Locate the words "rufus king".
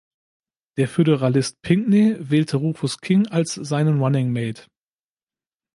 2.57-3.27